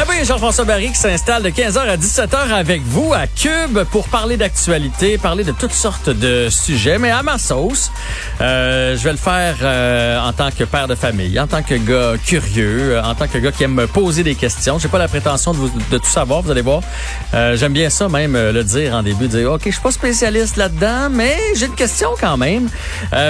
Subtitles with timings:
[0.00, 4.06] Ah oui, Jean-François Barry qui s'installe de 15h à 17h avec vous à Cube pour
[4.06, 7.90] parler d'actualité, parler de toutes sortes de sujets, mais à ma sauce.
[8.40, 11.74] Euh, je vais le faire euh, en tant que père de famille, en tant que
[11.74, 14.78] gars curieux, euh, en tant que gars qui aime me poser des questions.
[14.78, 16.80] J'ai pas la prétention de, vous, de tout savoir, vous allez voir.
[17.34, 20.58] Euh, J'aime bien ça même le dire en début, dire ok, je suis pas spécialiste
[20.58, 22.68] là-dedans, mais j'ai une question quand même.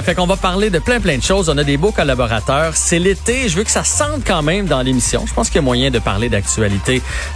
[0.04, 1.48] fait qu'on va parler de plein plein de choses.
[1.48, 2.72] On a des beaux collaborateurs.
[2.76, 5.24] C'est l'été, je veux que ça sente quand même dans l'émission.
[5.26, 6.57] Je pense qu'il y a moyen de parler d'actualité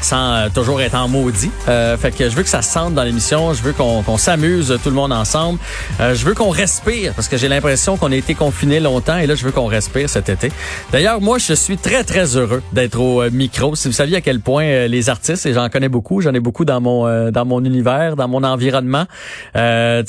[0.01, 1.51] sans euh, toujours être en maudit.
[1.69, 3.53] Euh, fait que je veux que ça se sente dans l'émission.
[3.53, 5.59] Je veux qu'on s'amuse tout le monde ensemble.
[6.01, 9.27] Euh, je veux qu'on respire parce que j'ai l'impression qu'on a été confiné longtemps et
[9.27, 10.51] là je veux qu'on respire cet été.
[10.92, 13.75] D'ailleurs, moi je suis très très heureux d'être au micro.
[13.75, 16.64] Si vous saviez à quel point les artistes et j'en connais beaucoup, j'en ai beaucoup
[16.64, 19.07] dans mon dans mon univers, dans mon environnement.
[19.55, 19.61] tu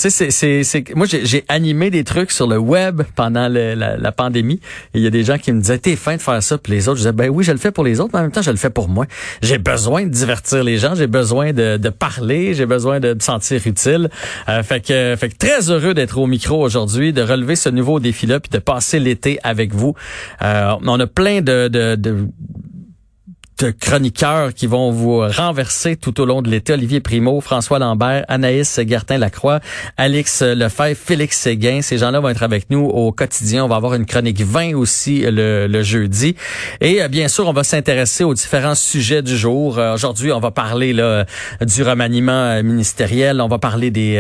[0.09, 4.59] sais, c'est moi j'ai animé des trucs sur le web pendant la, la, pandémie.
[4.94, 6.88] Il y a des gens qui me disaient t'es fin de faire ça, puis les
[6.88, 8.42] autres je disais ben oui je le fais pour les autres, mais en même temps
[8.42, 9.03] je le fais pour moi.
[9.42, 13.62] J'ai besoin de divertir les gens, j'ai besoin de, parler, j'ai besoin de me sentir
[13.66, 14.10] utile.
[14.50, 18.00] Euh, fait que, fait que très heureux d'être au micro aujourd'hui, de relever ce nouveau
[18.00, 19.95] défi-là, puis de passer l'été avec vous.
[20.42, 22.28] Euh, on a plein de, de
[23.64, 26.73] de chroniqueurs qui vont vous renverser tout au long de l'été.
[26.73, 29.61] Olivier Primo, François Lambert, Anaïs Gertin-Lacroix,
[29.95, 31.82] Alex Lefebvre, Félix Séguin.
[31.82, 33.64] Ces gens-là vont être avec nous au quotidien.
[33.64, 36.36] On va avoir une chronique 20 aussi le, le jeudi.
[36.82, 39.80] Et euh, bien sûr, on va s'intéresser aux différents sujets du jour.
[39.80, 41.26] Euh, aujourd'hui, on va parler là,
[41.61, 43.39] du remaniement euh, ministériel.
[43.39, 44.15] On va parler des,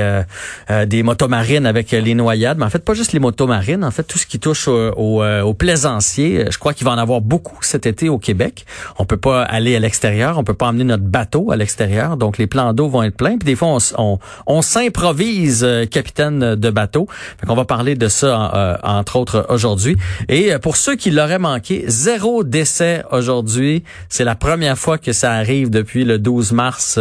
[0.69, 2.57] euh, des motomarines avec les noyades.
[2.57, 3.83] Mais en fait, pas juste les motomarines.
[3.83, 6.45] En fait, tout ce qui touche aux au, plaisanciers.
[6.49, 8.65] Je crois qu'il va en avoir beaucoup cet été au Québec.
[8.97, 12.37] On peut pas aller à l'extérieur, on peut pas emmener notre bateau à l'extérieur, donc
[12.37, 13.37] les plans d'eau vont être pleins.
[13.37, 17.07] Puis des fois, on, on, s'improvise euh, capitaine de bateau.
[17.39, 19.97] Fait qu'on va parler de ça, euh, entre autres, aujourd'hui.
[20.29, 23.83] Et euh, pour ceux qui l'auraient manqué, zéro décès aujourd'hui.
[24.09, 26.99] C'est la première fois que ça arrive depuis le 12 mars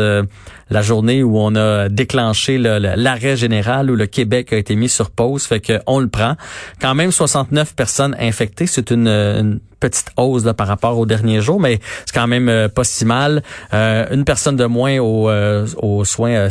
[0.72, 5.10] la journée où on a déclenché l'arrêt général où le Québec a été mis sur
[5.10, 5.44] pause.
[5.44, 6.36] Fait qu'on le prend.
[6.80, 8.66] Quand même 69 personnes infectées.
[8.66, 12.68] C'est une, petite hausse là, par rapport aux derniers jours, mais c'est quand même euh,
[12.68, 13.42] pas si mal.
[13.74, 15.66] Euh, une personne de moins aux, euh,
[16.04, 16.48] soins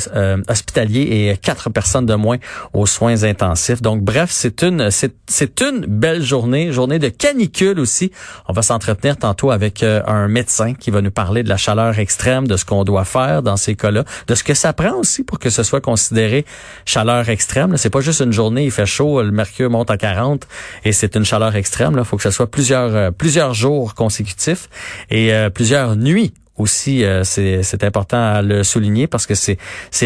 [0.49, 2.37] hospitaliers et quatre personnes de moins
[2.73, 3.81] aux soins intensifs.
[3.81, 8.11] Donc bref, c'est une c'est, une belle journée, journée de canicule aussi.
[8.47, 12.47] On va s'entretenir tantôt avec un médecin qui va nous parler de la chaleur extrême,
[12.47, 15.39] de ce qu'on doit faire dans ces cas-là de ce que ça prend aussi pour
[15.39, 16.45] que ce soit considéré
[16.85, 17.77] chaleur extrême.
[17.77, 20.47] C'est pas juste une journée, il fait chaud, le mercure monte à 40
[20.83, 21.95] et c'est une chaleur extrême.
[21.97, 24.67] Il faut que ce soit plusieurs euh, plusieurs jours consécutifs
[25.11, 29.57] et euh, plusieurs nuits aussi, euh, c'est important à le souligner parce que c'est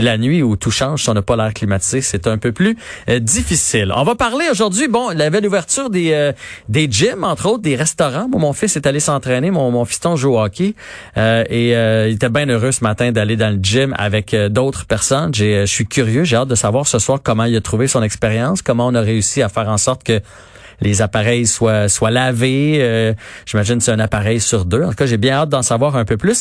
[0.02, 1.04] la nuit où tout change.
[1.04, 2.78] Si on n'a pas l'air climatisé, c'est un peu plus
[3.10, 3.92] euh, difficile.
[3.96, 6.32] On va parler aujourd'hui, bon, la belle ouverture des euh,
[6.70, 8.28] des gyms, entre autres, des restaurants.
[8.30, 10.74] mon fils est allé s'entraîner, mon, mon fiston joue au hockey
[11.16, 15.34] et il était bien heureux ce matin d'aller dans le gym avec d'autres personnes.
[15.34, 18.62] Je suis curieux, j'ai hâte de savoir ce soir comment il a trouvé son expérience,
[18.62, 20.22] comment on a réussi à faire en sorte que
[20.82, 22.78] les appareils soient, soient lavés.
[22.82, 23.14] Euh,
[23.46, 24.84] j'imagine c'est un appareil sur deux.
[24.84, 26.34] En tout cas, j'ai bien hâte d'en savoir un peu plus.